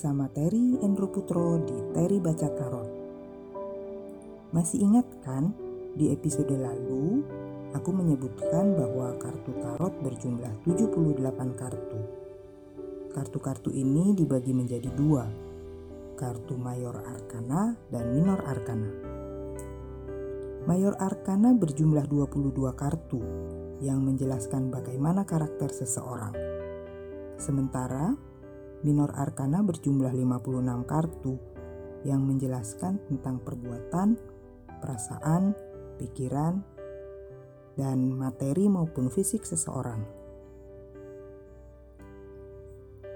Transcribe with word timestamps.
bersama 0.00 0.32
Terry 0.32 0.80
Endro 0.80 1.12
Putro 1.12 1.60
di 1.60 1.76
Terry 1.92 2.24
Baca 2.24 2.48
Tarot. 2.48 2.88
Masih 4.48 4.80
ingat 4.80 5.04
kan 5.20 5.52
di 5.92 6.08
episode 6.08 6.56
lalu 6.56 7.20
aku 7.76 7.92
menyebutkan 7.92 8.80
bahwa 8.80 9.12
kartu 9.20 9.52
tarot 9.60 9.92
berjumlah 10.00 10.64
78 10.64 11.20
kartu. 11.52 12.00
Kartu-kartu 13.12 13.76
ini 13.76 14.16
dibagi 14.16 14.56
menjadi 14.56 14.88
dua, 14.88 15.28
kartu 16.16 16.56
Mayor 16.56 17.04
Arkana 17.04 17.76
dan 17.92 18.16
Minor 18.16 18.40
Arkana. 18.48 18.88
Mayor 20.64 20.96
Arkana 20.96 21.52
berjumlah 21.52 22.08
22 22.08 22.56
kartu 22.72 23.20
yang 23.84 24.00
menjelaskan 24.00 24.72
bagaimana 24.72 25.28
karakter 25.28 25.68
seseorang. 25.68 26.32
Sementara 27.36 28.29
Minor 28.80 29.12
Arkana 29.12 29.60
berjumlah 29.60 30.12
56 30.16 30.88
kartu 30.88 31.34
yang 32.08 32.24
menjelaskan 32.24 32.96
tentang 33.12 33.36
perbuatan, 33.44 34.16
perasaan, 34.80 35.52
pikiran, 36.00 36.64
dan 37.76 38.12
materi 38.16 38.72
maupun 38.72 39.12
fisik 39.12 39.44
seseorang. 39.44 40.00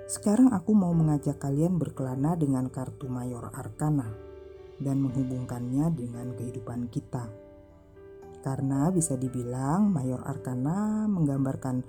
Sekarang 0.05 0.53
aku 0.53 0.77
mau 0.77 0.93
mengajak 0.93 1.41
kalian 1.41 1.81
berkelana 1.81 2.37
dengan 2.37 2.69
kartu 2.69 3.09
Mayor 3.09 3.49
Arkana 3.57 4.13
dan 4.77 5.01
menghubungkannya 5.01 5.97
dengan 5.97 6.37
kehidupan 6.37 6.93
kita. 6.93 7.25
Karena 8.45 8.93
bisa 8.93 9.17
dibilang 9.17 9.89
Mayor 9.89 10.21
Arkana 10.29 11.09
menggambarkan 11.09 11.81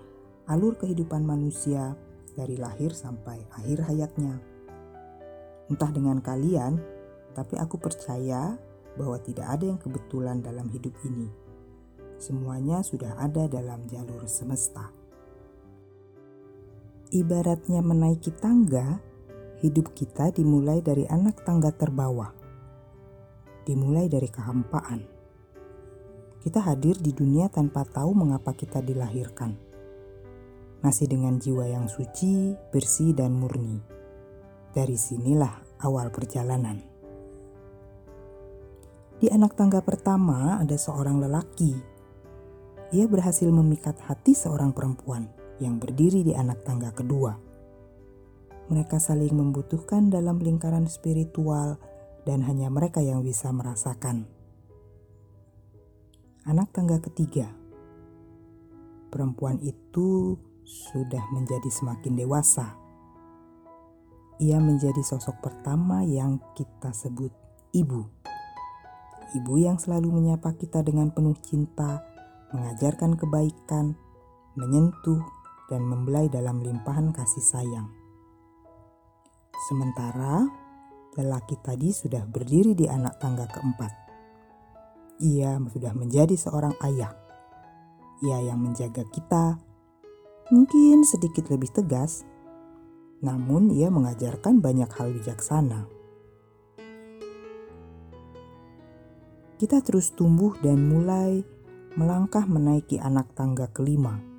alur 0.48 0.80
kehidupan 0.80 1.28
manusia 1.28 2.00
dari 2.36 2.60
lahir 2.60 2.92
sampai 2.92 3.40
akhir 3.56 3.88
hayatnya. 3.88 4.38
Entah 5.72 5.90
dengan 5.90 6.22
kalian, 6.22 6.78
tapi 7.34 7.58
aku 7.58 7.80
percaya 7.82 8.60
bahwa 9.00 9.18
tidak 9.24 9.48
ada 9.50 9.66
yang 9.74 9.80
kebetulan 9.80 10.44
dalam 10.44 10.68
hidup 10.70 10.94
ini. 11.08 11.32
Semuanya 12.22 12.84
sudah 12.84 13.18
ada 13.18 13.48
dalam 13.50 13.88
jalur 13.90 14.24
semesta. 14.30 14.92
Ibaratnya 17.12 17.80
menaiki 17.80 18.32
tangga, 18.36 19.00
hidup 19.64 19.96
kita 19.96 20.32
dimulai 20.36 20.84
dari 20.84 21.08
anak 21.08 21.44
tangga 21.44 21.72
terbawah. 21.72 22.32
Dimulai 23.66 24.06
dari 24.12 24.30
kehampaan. 24.30 25.02
Kita 26.46 26.62
hadir 26.62 27.02
di 27.02 27.10
dunia 27.10 27.50
tanpa 27.50 27.82
tahu 27.90 28.14
mengapa 28.14 28.54
kita 28.54 28.78
dilahirkan 28.78 29.65
masih 30.84 31.08
dengan 31.12 31.38
jiwa 31.40 31.70
yang 31.70 31.86
suci, 31.88 32.58
bersih, 32.72 33.16
dan 33.16 33.36
murni. 33.38 33.80
Dari 34.76 34.98
sinilah 35.00 35.80
awal 35.84 36.12
perjalanan. 36.12 36.84
Di 39.16 39.32
anak 39.32 39.56
tangga 39.56 39.80
pertama 39.80 40.60
ada 40.60 40.76
seorang 40.76 41.24
lelaki. 41.24 41.72
Ia 42.92 43.08
berhasil 43.08 43.48
memikat 43.48 43.96
hati 44.04 44.36
seorang 44.36 44.76
perempuan 44.76 45.32
yang 45.64 45.80
berdiri 45.80 46.22
di 46.22 46.36
anak 46.36 46.68
tangga 46.68 46.92
kedua. 46.92 47.40
Mereka 48.68 49.00
saling 49.00 49.32
membutuhkan 49.32 50.12
dalam 50.12 50.42
lingkaran 50.42 50.90
spiritual 50.92 51.80
dan 52.26 52.42
hanya 52.44 52.68
mereka 52.68 53.00
yang 53.00 53.22
bisa 53.22 53.54
merasakan. 53.54 54.26
Anak 56.46 56.74
tangga 56.74 56.98
ketiga. 57.02 57.50
Perempuan 59.14 59.62
itu 59.64 60.36
sudah 60.66 61.22
menjadi 61.30 61.70
semakin 61.70 62.18
dewasa. 62.18 62.74
Ia 64.42 64.60
menjadi 64.60 65.00
sosok 65.00 65.40
pertama 65.40 66.04
yang 66.04 66.42
kita 66.58 66.92
sebut 66.92 67.32
ibu. 67.72 68.04
Ibu 69.32 69.54
yang 69.62 69.80
selalu 69.80 70.12
menyapa 70.12 70.58
kita 70.58 70.84
dengan 70.84 71.14
penuh 71.14 71.38
cinta, 71.40 72.04
mengajarkan 72.52 73.16
kebaikan, 73.16 73.96
menyentuh, 74.60 75.24
dan 75.72 75.82
membelai 75.86 76.28
dalam 76.28 76.62
limpahan 76.62 77.10
kasih 77.16 77.42
sayang. 77.42 77.88
Sementara 79.72 80.46
lelaki 81.16 81.58
tadi 81.64 81.90
sudah 81.96 82.28
berdiri 82.28 82.76
di 82.76 82.86
anak 82.86 83.18
tangga 83.18 83.48
keempat. 83.50 83.92
Ia 85.24 85.58
sudah 85.72 85.96
menjadi 85.96 86.36
seorang 86.36 86.76
ayah. 86.84 87.16
Ia 88.20 88.52
yang 88.52 88.60
menjaga 88.60 89.08
kita, 89.10 89.56
mungkin 90.54 91.02
sedikit 91.02 91.50
lebih 91.50 91.74
tegas, 91.74 92.22
namun 93.26 93.74
ia 93.74 93.90
mengajarkan 93.90 94.62
banyak 94.62 94.90
hal 94.94 95.10
bijaksana. 95.14 95.90
Kita 99.56 99.80
terus 99.80 100.12
tumbuh 100.12 100.54
dan 100.60 100.84
mulai 100.86 101.42
melangkah 101.96 102.44
menaiki 102.44 103.00
anak 103.00 103.32
tangga 103.34 103.72
kelima 103.72 104.36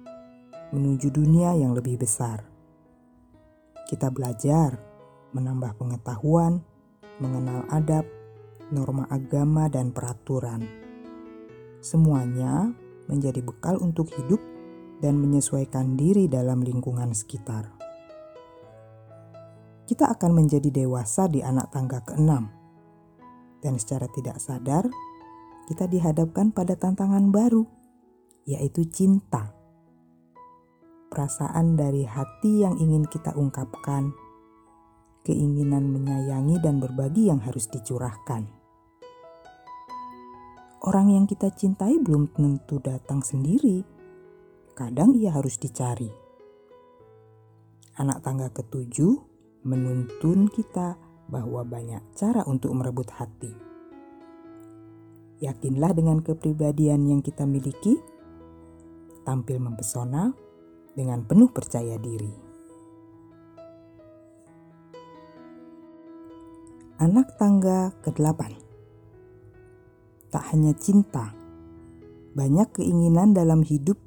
menuju 0.74 1.08
dunia 1.14 1.54
yang 1.54 1.72
lebih 1.72 1.96
besar. 1.96 2.42
Kita 3.86 4.10
belajar, 4.10 4.74
menambah 5.30 5.78
pengetahuan, 5.78 6.58
mengenal 7.22 7.62
adab, 7.70 8.02
norma 8.74 9.06
agama, 9.06 9.70
dan 9.70 9.94
peraturan. 9.94 10.66
Semuanya 11.78 12.74
menjadi 13.06 13.40
bekal 13.46 13.78
untuk 13.78 14.10
hidup 14.10 14.42
dan 15.00 15.20
menyesuaikan 15.20 15.96
diri 15.96 16.28
dalam 16.28 16.64
lingkungan 16.64 17.12
sekitar. 17.12 17.72
Kita 19.86 20.10
akan 20.10 20.32
menjadi 20.34 20.68
dewasa 20.72 21.30
di 21.30 21.44
anak 21.46 21.70
tangga 21.70 22.02
keenam, 22.02 22.50
dan 23.62 23.78
secara 23.78 24.10
tidak 24.10 24.42
sadar 24.42 24.86
kita 25.66 25.90
dihadapkan 25.90 26.54
pada 26.54 26.78
tantangan 26.78 27.30
baru, 27.34 27.66
yaitu 28.46 28.86
cinta. 28.86 29.50
Perasaan 31.10 31.78
dari 31.78 32.06
hati 32.06 32.66
yang 32.66 32.78
ingin 32.78 33.06
kita 33.06 33.34
ungkapkan, 33.34 34.10
keinginan 35.26 35.90
menyayangi 35.90 36.62
dan 36.62 36.78
berbagi 36.78 37.30
yang 37.30 37.42
harus 37.42 37.66
dicurahkan. 37.66 38.46
Orang 40.86 41.10
yang 41.10 41.26
kita 41.26 41.50
cintai 41.50 41.98
belum 41.98 42.30
tentu 42.30 42.78
datang 42.78 43.18
sendiri 43.18 43.95
kadang 44.76 45.16
ia 45.16 45.32
harus 45.32 45.56
dicari. 45.56 46.12
Anak 47.96 48.20
tangga 48.20 48.52
ketujuh 48.52 49.16
menuntun 49.64 50.52
kita 50.52 51.00
bahwa 51.32 51.64
banyak 51.64 52.04
cara 52.12 52.44
untuk 52.44 52.76
merebut 52.76 53.08
hati. 53.16 53.56
Yakinlah 55.40 55.96
dengan 55.96 56.20
kepribadian 56.20 57.08
yang 57.08 57.24
kita 57.24 57.48
miliki, 57.48 57.96
tampil 59.24 59.64
mempesona 59.64 60.36
dengan 60.92 61.24
penuh 61.24 61.48
percaya 61.48 61.96
diri. 61.96 62.44
Anak 67.00 67.36
tangga 67.36 67.92
ke-8 68.00 68.40
Tak 70.32 70.44
hanya 70.52 70.72
cinta, 70.76 71.32
banyak 72.32 72.80
keinginan 72.80 73.36
dalam 73.36 73.60
hidup 73.60 74.05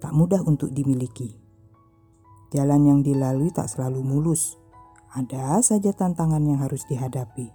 tak 0.00 0.16
mudah 0.16 0.40
untuk 0.42 0.72
dimiliki. 0.72 1.36
Jalan 2.50 2.82
yang 2.88 3.00
dilalui 3.06 3.54
tak 3.54 3.70
selalu 3.70 4.02
mulus, 4.02 4.58
ada 5.14 5.62
saja 5.62 5.94
tantangan 5.94 6.42
yang 6.42 6.58
harus 6.58 6.82
dihadapi. 6.88 7.52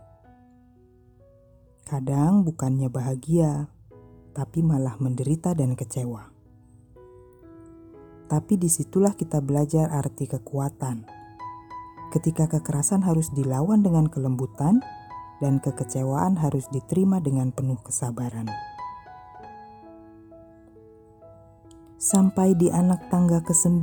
Kadang 1.84 2.48
bukannya 2.48 2.88
bahagia, 2.88 3.68
tapi 4.32 4.64
malah 4.64 4.96
menderita 5.02 5.52
dan 5.58 5.76
kecewa. 5.76 6.32
Tapi 8.26 8.54
di 8.58 8.70
situlah 8.72 9.14
kita 9.14 9.44
belajar 9.44 9.92
arti 9.94 10.26
kekuatan. 10.26 11.06
Ketika 12.10 12.48
kekerasan 12.48 13.04
harus 13.04 13.30
dilawan 13.36 13.84
dengan 13.84 14.08
kelembutan, 14.08 14.82
dan 15.44 15.60
kekecewaan 15.60 16.40
harus 16.40 16.68
diterima 16.72 17.20
dengan 17.20 17.52
penuh 17.52 17.80
kesabaran. 17.84 18.48
Sampai 21.96 22.60
di 22.60 22.68
anak 22.68 23.08
tangga 23.08 23.40
ke-9, 23.40 23.80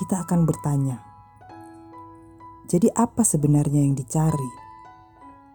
kita 0.00 0.24
akan 0.24 0.48
bertanya, 0.48 0.96
jadi 2.64 2.88
apa 2.96 3.20
sebenarnya 3.20 3.84
yang 3.84 3.92
dicari? 3.92 4.52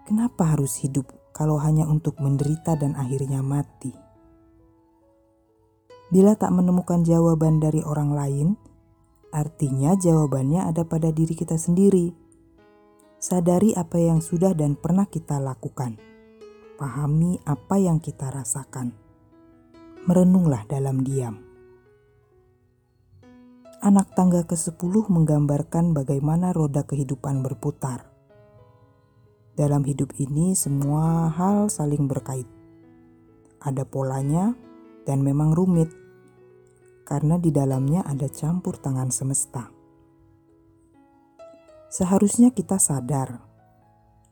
Kenapa 0.05 0.53
harus 0.53 0.77
hidup 0.85 1.09
kalau 1.33 1.57
hanya 1.57 1.89
untuk 1.89 2.21
menderita 2.21 2.77
dan 2.77 2.93
akhirnya 2.93 3.41
mati? 3.41 3.89
Bila 6.13 6.37
tak 6.37 6.53
menemukan 6.53 7.01
jawaban 7.01 7.57
dari 7.57 7.81
orang 7.81 8.13
lain, 8.13 8.47
artinya 9.33 9.97
jawabannya 9.97 10.61
ada 10.61 10.85
pada 10.85 11.09
diri 11.09 11.33
kita 11.33 11.57
sendiri. 11.57 12.13
Sadari 13.17 13.73
apa 13.73 13.97
yang 13.97 14.21
sudah 14.21 14.53
dan 14.53 14.77
pernah 14.77 15.09
kita 15.09 15.41
lakukan. 15.41 15.97
Pahami 16.77 17.41
apa 17.49 17.81
yang 17.81 17.97
kita 17.97 18.29
rasakan 18.29 19.02
merenunglah 20.03 20.67
dalam 20.67 20.99
diam. 20.99 21.39
Anak 23.79 24.15
tangga 24.15 24.43
ke-10 24.43 25.11
menggambarkan 25.11 25.95
bagaimana 25.95 26.51
roda 26.51 26.83
kehidupan 26.83 27.43
berputar. 27.43 28.07
Dalam 29.55 29.83
hidup 29.87 30.11
ini 30.19 30.55
semua 30.55 31.31
hal 31.31 31.67
saling 31.67 32.07
berkait. 32.07 32.47
Ada 33.63 33.87
polanya 33.87 34.55
dan 35.07 35.23
memang 35.23 35.55
rumit 35.55 35.91
karena 37.03 37.35
di 37.39 37.51
dalamnya 37.51 38.03
ada 38.07 38.27
campur 38.31 38.79
tangan 38.79 39.11
semesta. 39.11 39.71
Seharusnya 41.91 42.49
kita 42.51 42.79
sadar, 42.79 43.43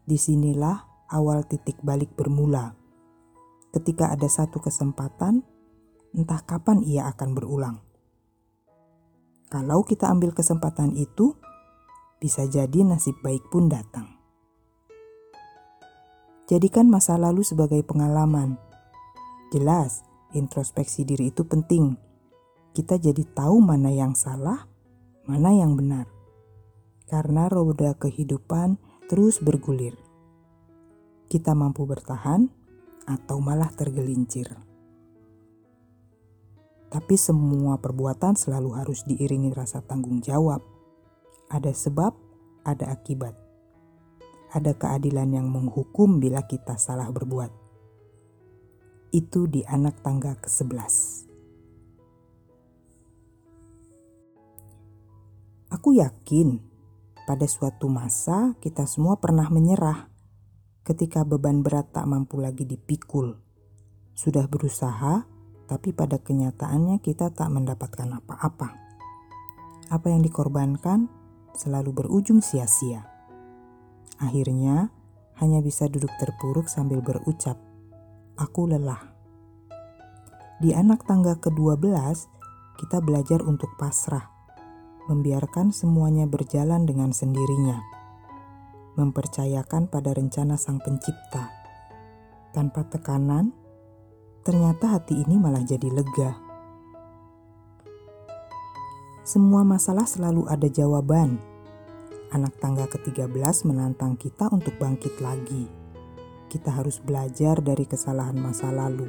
di 0.08 0.18
sinilah 0.18 1.08
awal 1.12 1.46
titik 1.46 1.78
balik 1.84 2.16
bermula. 2.18 2.74
Ketika 3.70 4.10
ada 4.12 4.26
satu 4.26 4.58
kesempatan, 4.60 5.46
entah 6.12 6.44
kapan 6.44 6.84
ia 6.84 7.08
akan 7.12 7.30
berulang. 7.32 7.78
Kalau 9.52 9.84
kita 9.84 10.08
ambil 10.08 10.32
kesempatan 10.32 10.96
itu, 10.96 11.36
bisa 12.24 12.48
jadi 12.48 12.88
nasib 12.88 13.20
baik 13.20 13.52
pun 13.52 13.68
datang. 13.68 14.08
Jadikan 16.48 16.88
masa 16.88 17.16
lalu 17.16 17.44
sebagai 17.44 17.80
pengalaman. 17.84 18.60
Jelas, 19.52 20.04
introspeksi 20.32 21.04
diri 21.04 21.32
itu 21.32 21.44
penting. 21.48 21.96
Kita 22.72 22.96
jadi 22.96 23.24
tahu 23.28 23.60
mana 23.60 23.92
yang 23.92 24.16
salah, 24.16 24.68
mana 25.28 25.52
yang 25.52 25.76
benar. 25.76 26.08
Karena 27.08 27.52
roda 27.52 27.96
kehidupan 27.96 28.80
terus 29.12 29.44
bergulir. 29.44 30.00
Kita 31.28 31.52
mampu 31.52 31.84
bertahan 31.84 32.48
atau 33.08 33.44
malah 33.44 33.72
tergelincir. 33.76 34.71
Tapi 36.92 37.16
semua 37.16 37.80
perbuatan 37.80 38.36
selalu 38.36 38.76
harus 38.76 39.08
diiringi 39.08 39.56
rasa 39.56 39.80
tanggung 39.80 40.20
jawab. 40.20 40.60
Ada 41.48 41.72
sebab, 41.72 42.12
ada 42.68 42.92
akibat. 42.92 43.32
Ada 44.52 44.76
keadilan 44.76 45.32
yang 45.32 45.48
menghukum 45.48 46.20
bila 46.20 46.44
kita 46.44 46.76
salah 46.76 47.08
berbuat. 47.08 47.48
Itu 49.16 49.48
di 49.48 49.64
anak 49.64 50.04
tangga 50.04 50.36
ke-11. 50.44 51.32
Aku 55.72 55.96
yakin 55.96 56.60
pada 57.24 57.48
suatu 57.48 57.88
masa 57.88 58.60
kita 58.60 58.84
semua 58.84 59.16
pernah 59.16 59.48
menyerah 59.48 60.12
ketika 60.84 61.24
beban 61.24 61.64
berat 61.64 61.96
tak 61.96 62.04
mampu 62.04 62.44
lagi 62.44 62.68
dipikul. 62.68 63.40
Sudah 64.12 64.52
berusaha, 64.52 65.24
tapi 65.72 65.96
pada 65.96 66.20
kenyataannya 66.20 67.00
kita 67.00 67.32
tak 67.32 67.48
mendapatkan 67.48 68.20
apa-apa. 68.20 68.76
Apa 69.88 70.08
yang 70.12 70.20
dikorbankan 70.20 71.08
selalu 71.56 71.96
berujung 71.96 72.44
sia-sia. 72.44 73.08
Akhirnya, 74.20 74.92
hanya 75.40 75.64
bisa 75.64 75.88
duduk 75.88 76.12
terpuruk 76.20 76.68
sambil 76.68 77.00
berucap, 77.00 77.56
"Aku 78.36 78.68
lelah." 78.68 79.00
Di 80.60 80.76
anak 80.76 81.08
tangga 81.08 81.40
ke-12, 81.40 82.28
kita 82.76 83.00
belajar 83.00 83.40
untuk 83.40 83.72
pasrah, 83.80 84.28
membiarkan 85.08 85.72
semuanya 85.72 86.28
berjalan 86.28 86.84
dengan 86.84 87.16
sendirinya, 87.16 87.80
mempercayakan 89.00 89.88
pada 89.88 90.12
rencana 90.12 90.60
Sang 90.60 90.84
Pencipta 90.84 91.48
tanpa 92.52 92.84
tekanan 92.92 93.61
ternyata 94.42 94.98
hati 94.98 95.22
ini 95.22 95.38
malah 95.38 95.62
jadi 95.62 95.90
lega. 95.90 96.34
Semua 99.22 99.62
masalah 99.62 100.10
selalu 100.10 100.50
ada 100.50 100.66
jawaban. 100.66 101.38
Anak 102.34 102.58
tangga 102.58 102.90
ke-13 102.90 103.70
menantang 103.70 104.18
kita 104.18 104.50
untuk 104.50 104.76
bangkit 104.82 105.22
lagi. 105.22 105.70
Kita 106.50 106.74
harus 106.74 106.98
belajar 107.00 107.62
dari 107.62 107.86
kesalahan 107.86 108.36
masa 108.36 108.74
lalu. 108.74 109.08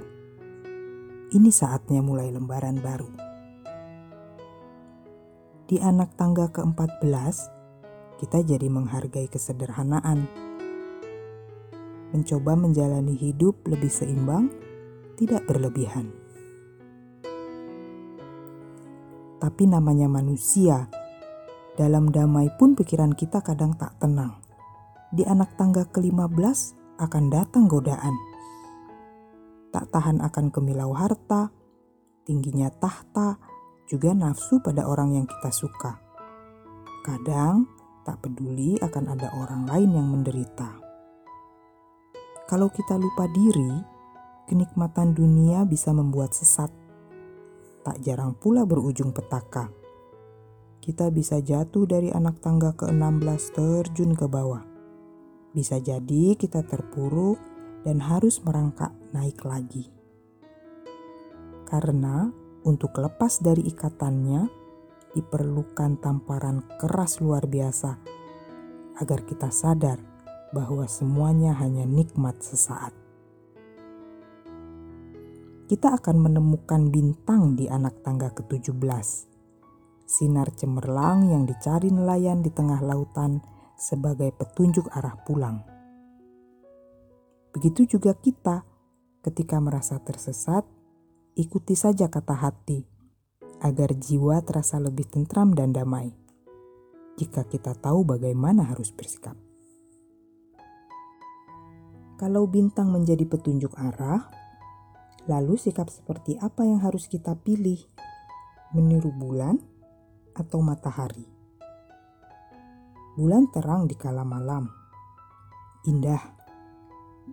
Ini 1.33 1.49
saatnya 1.49 2.05
mulai 2.05 2.29
lembaran 2.29 2.77
baru. 2.79 3.09
Di 5.65 5.81
anak 5.81 6.13
tangga 6.21 6.53
ke-14, 6.53 7.37
kita 8.21 8.45
jadi 8.45 8.69
menghargai 8.69 9.33
kesederhanaan. 9.33 10.29
Mencoba 12.13 12.53
menjalani 12.53 13.17
hidup 13.17 13.65
lebih 13.65 13.89
seimbang 13.89 14.62
tidak 15.17 15.45
berlebihan. 15.49 16.11
Tapi 19.43 19.67
namanya 19.67 20.07
manusia, 20.07 20.87
dalam 21.75 22.15
damai 22.15 22.47
pun 22.61 22.79
pikiran 22.79 23.11
kita 23.17 23.43
kadang 23.43 23.75
tak 23.75 23.99
tenang. 23.99 24.39
Di 25.11 25.27
anak 25.27 25.59
tangga 25.59 25.83
ke-15 25.91 26.79
akan 27.03 27.25
datang 27.27 27.67
godaan. 27.67 28.15
Tak 29.75 29.91
tahan 29.91 30.23
akan 30.23 30.55
kemilau 30.55 30.95
harta, 30.95 31.51
tingginya 32.23 32.71
tahta, 32.71 33.41
juga 33.91 34.15
nafsu 34.15 34.63
pada 34.63 34.87
orang 34.87 35.19
yang 35.19 35.27
kita 35.27 35.51
suka. 35.51 35.99
Kadang 37.03 37.67
tak 38.07 38.23
peduli 38.23 38.79
akan 38.79 39.05
ada 39.11 39.29
orang 39.35 39.67
lain 39.67 39.91
yang 39.91 40.07
menderita. 40.07 40.71
Kalau 42.47 42.71
kita 42.71 42.95
lupa 42.95 43.27
diri, 43.33 43.92
kenikmatan 44.53 45.17
dunia 45.17 45.65
bisa 45.65 45.97
membuat 45.97 46.37
sesat. 46.37 46.69
Tak 47.81 48.05
jarang 48.05 48.37
pula 48.37 48.69
berujung 48.69 49.17
petaka. 49.17 49.73
Kita 50.85 51.09
bisa 51.09 51.41
jatuh 51.41 51.89
dari 51.89 52.13
anak 52.13 52.45
tangga 52.45 52.77
ke-16 52.77 53.57
terjun 53.57 54.13
ke 54.13 54.29
bawah. 54.29 54.61
Bisa 55.57 55.81
jadi 55.81 56.37
kita 56.37 56.69
terpuruk 56.69 57.41
dan 57.81 58.05
harus 58.05 58.45
merangkak 58.45 58.93
naik 59.17 59.41
lagi. 59.49 59.89
Karena 61.65 62.29
untuk 62.69 62.93
lepas 63.01 63.41
dari 63.41 63.65
ikatannya 63.65 64.53
diperlukan 65.17 65.97
tamparan 65.97 66.61
keras 66.77 67.25
luar 67.25 67.49
biasa 67.49 67.97
agar 69.01 69.25
kita 69.25 69.49
sadar 69.49 69.97
bahwa 70.53 70.85
semuanya 70.85 71.57
hanya 71.57 71.89
nikmat 71.89 72.37
sesaat 72.45 72.93
kita 75.71 75.95
akan 75.95 76.17
menemukan 76.31 76.91
bintang 76.91 77.55
di 77.55 77.71
anak 77.71 78.03
tangga 78.03 78.35
ke-17. 78.35 79.31
Sinar 80.07 80.51
cemerlang 80.59 81.31
yang 81.31 81.47
dicari 81.47 81.89
nelayan 81.89 82.43
di 82.43 82.51
tengah 82.51 82.83
lautan 82.83 83.41
sebagai 83.79 84.35
petunjuk 84.35 84.91
arah 84.93 85.17
pulang. 85.25 85.63
Begitu 87.53 87.97
juga 87.97 88.17
kita 88.17 88.65
ketika 89.23 89.63
merasa 89.63 90.03
tersesat, 90.03 90.67
ikuti 91.39 91.79
saja 91.79 92.11
kata 92.11 92.35
hati 92.35 92.81
agar 93.63 93.95
jiwa 93.95 94.43
terasa 94.43 94.83
lebih 94.83 95.07
tentram 95.07 95.55
dan 95.55 95.71
damai. 95.71 96.11
Jika 97.17 97.47
kita 97.47 97.79
tahu 97.79 98.03
bagaimana 98.03 98.67
harus 98.67 98.91
bersikap. 98.91 99.39
Kalau 102.19 102.47
bintang 102.47 102.91
menjadi 102.91 103.27
petunjuk 103.27 103.75
arah, 103.79 104.42
Lalu 105.31 105.55
sikap 105.55 105.87
seperti 105.87 106.35
apa 106.43 106.67
yang 106.67 106.83
harus 106.83 107.07
kita 107.07 107.39
pilih? 107.39 107.79
Meniru 108.75 109.15
bulan 109.15 109.63
atau 110.35 110.59
matahari? 110.59 111.23
Bulan 113.15 113.47
terang 113.55 113.87
di 113.87 113.95
kala 113.95 114.27
malam. 114.27 114.67
Indah, 115.87 116.19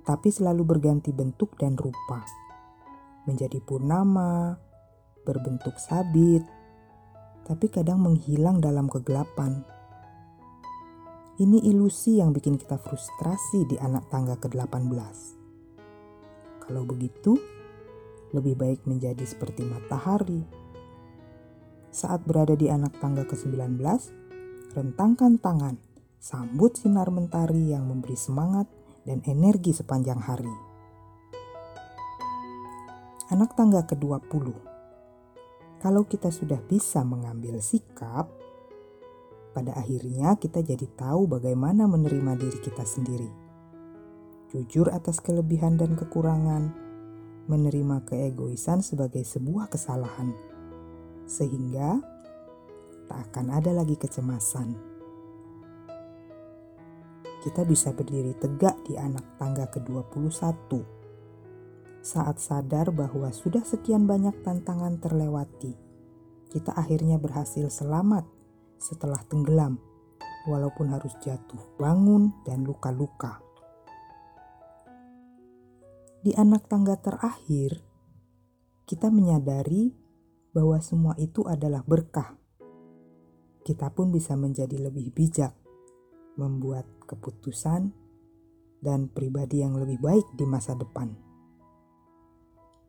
tapi 0.06 0.30
selalu 0.30 0.78
berganti 0.78 1.10
bentuk 1.10 1.58
dan 1.58 1.74
rupa. 1.74 2.22
Menjadi 3.26 3.58
purnama, 3.58 4.54
berbentuk 5.26 5.82
sabit, 5.82 6.46
tapi 7.50 7.74
kadang 7.74 8.06
menghilang 8.06 8.62
dalam 8.62 8.86
kegelapan. 8.86 9.66
Ini 11.42 11.66
ilusi 11.74 12.22
yang 12.22 12.36
bikin 12.36 12.60
kita 12.60 12.78
frustrasi 12.78 13.66
di 13.66 13.82
anak 13.82 14.12
tangga 14.14 14.38
ke-18. 14.38 15.18
Kalau 16.68 16.84
begitu, 16.86 17.59
lebih 18.34 18.56
baik 18.58 18.86
menjadi 18.86 19.26
seperti 19.26 19.66
matahari. 19.66 20.46
Saat 21.90 22.26
berada 22.30 22.54
di 22.54 22.70
anak 22.70 23.02
tangga 23.02 23.26
ke-19, 23.26 23.82
rentangkan 24.78 25.42
tangan, 25.42 25.76
sambut 26.22 26.78
sinar 26.78 27.10
mentari 27.10 27.74
yang 27.74 27.90
memberi 27.90 28.14
semangat 28.14 28.70
dan 29.10 29.26
energi 29.26 29.74
sepanjang 29.74 30.22
hari. 30.22 30.54
Anak 33.34 33.58
tangga 33.58 33.86
ke-20. 33.86 34.54
Kalau 35.80 36.04
kita 36.06 36.30
sudah 36.30 36.62
bisa 36.66 37.02
mengambil 37.02 37.58
sikap, 37.64 38.30
pada 39.50 39.74
akhirnya 39.74 40.38
kita 40.38 40.62
jadi 40.62 40.86
tahu 40.94 41.26
bagaimana 41.26 41.90
menerima 41.90 42.38
diri 42.38 42.60
kita 42.62 42.86
sendiri. 42.86 43.30
Jujur 44.50 44.90
atas 44.90 45.22
kelebihan 45.22 45.78
dan 45.78 45.94
kekurangan, 45.94 46.89
menerima 47.50 48.06
keegoisan 48.06 48.86
sebagai 48.86 49.26
sebuah 49.26 49.74
kesalahan, 49.74 50.32
sehingga 51.26 51.98
tak 53.10 53.34
akan 53.34 53.58
ada 53.58 53.74
lagi 53.74 53.98
kecemasan. 53.98 54.78
Kita 57.42 57.66
bisa 57.66 57.90
berdiri 57.90 58.38
tegak 58.38 58.78
di 58.86 59.00
anak 59.00 59.40
tangga 59.42 59.66
ke-21 59.74 61.00
saat 62.00 62.38
sadar 62.40 62.94
bahwa 62.94 63.34
sudah 63.34 63.66
sekian 63.66 64.06
banyak 64.06 64.46
tantangan 64.46 65.02
terlewati. 65.02 65.74
Kita 66.54 66.78
akhirnya 66.78 67.18
berhasil 67.18 67.68
selamat 67.68 68.24
setelah 68.78 69.20
tenggelam, 69.28 69.82
walaupun 70.48 70.90
harus 70.94 71.14
jatuh, 71.20 71.60
bangun, 71.82 72.32
dan 72.48 72.64
luka-luka. 72.64 73.49
Di 76.20 76.36
anak 76.36 76.68
tangga 76.68 77.00
terakhir, 77.00 77.80
kita 78.84 79.08
menyadari 79.08 79.96
bahwa 80.52 80.76
semua 80.84 81.16
itu 81.16 81.48
adalah 81.48 81.80
berkah. 81.80 82.36
Kita 83.64 83.88
pun 83.88 84.12
bisa 84.12 84.36
menjadi 84.36 84.84
lebih 84.84 85.16
bijak, 85.16 85.56
membuat 86.36 86.84
keputusan, 87.08 87.96
dan 88.84 89.08
pribadi 89.08 89.64
yang 89.64 89.80
lebih 89.80 90.04
baik 90.04 90.28
di 90.36 90.44
masa 90.44 90.76
depan. 90.76 91.16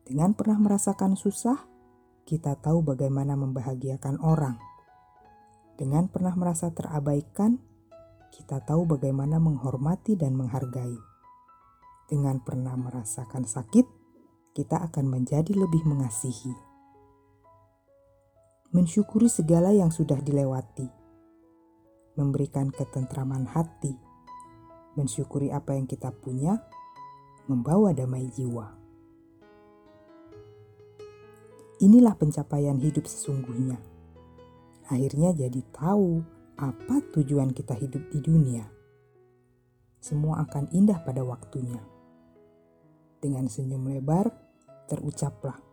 Dengan 0.03 0.35
pernah 0.35 0.59
merasakan 0.59 1.15
susah, 1.15 1.55
kita 2.27 2.59
tahu 2.59 2.83
bagaimana 2.83 3.39
membahagiakan 3.39 4.19
orang. 4.19 4.59
Dengan 5.79 6.11
pernah 6.11 6.35
merasa 6.35 6.67
terabaikan, 6.75 7.63
kita 8.35 8.59
tahu 8.59 8.91
bagaimana 8.91 9.39
menghormati 9.39 10.19
dan 10.19 10.35
menghargai. 10.35 11.10
Dengan 12.11 12.43
pernah 12.43 12.75
merasakan 12.75 13.47
sakit, 13.47 13.87
kita 14.51 14.83
akan 14.83 15.07
menjadi 15.07 15.55
lebih 15.55 15.87
mengasihi 15.87 16.71
mensyukuri 18.71 19.27
segala 19.27 19.75
yang 19.75 19.91
sudah 19.91 20.15
dilewati, 20.23 20.87
memberikan 22.15 22.71
ketentraman 22.71 23.43
hati, 23.43 23.91
mensyukuri 24.95 25.51
apa 25.51 25.75
yang 25.75 25.83
kita 25.83 26.07
punya, 26.15 26.55
membawa 27.51 27.91
damai 27.91 28.31
jiwa. 28.31 28.71
Inilah 31.83 32.15
pencapaian 32.15 32.79
hidup 32.79 33.03
sesungguhnya. 33.11 33.75
Akhirnya 34.87 35.35
jadi 35.35 35.59
tahu 35.75 36.23
apa 36.55 37.03
tujuan 37.11 37.51
kita 37.51 37.75
hidup 37.75 38.07
di 38.07 38.23
dunia. 38.23 38.63
Semua 39.99 40.47
akan 40.47 40.71
indah 40.71 41.03
pada 41.03 41.27
waktunya. 41.27 42.00
Dengan 43.21 43.45
senyum 43.45 43.85
lebar, 43.85 44.33
terucaplah 44.89 45.71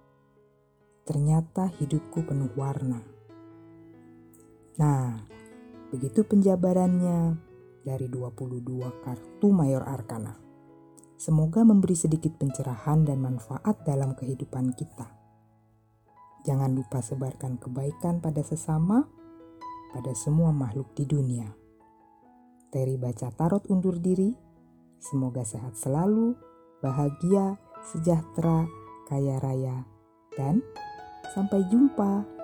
ternyata 1.09 1.73
hidupku 1.81 2.21
penuh 2.29 2.53
warna. 2.53 3.01
Nah, 4.77 5.17
begitu 5.89 6.21
penjabarannya 6.21 7.41
dari 7.81 8.13
22 8.13 8.61
kartu 9.01 9.49
Mayor 9.49 9.89
Arkana. 9.89 10.37
Semoga 11.17 11.65
memberi 11.65 11.97
sedikit 11.97 12.37
pencerahan 12.37 13.09
dan 13.09 13.25
manfaat 13.25 13.81
dalam 13.89 14.13
kehidupan 14.13 14.77
kita. 14.77 15.09
Jangan 16.45 16.77
lupa 16.77 17.01
sebarkan 17.01 17.57
kebaikan 17.57 18.21
pada 18.21 18.45
sesama, 18.45 19.09
pada 19.97 20.13
semua 20.13 20.53
makhluk 20.53 20.93
di 20.93 21.09
dunia. 21.09 21.49
Teri 22.69 23.01
baca 23.01 23.33
tarot 23.33 23.65
undur 23.73 23.97
diri. 23.97 24.37
Semoga 25.01 25.41
sehat 25.43 25.73
selalu, 25.75 26.37
bahagia, 26.83 27.59
sejahtera, 27.83 28.67
kaya 29.09 29.41
raya, 29.41 29.87
dan 30.37 30.63
Sampai 31.37 31.61
jumpa. 31.69 32.38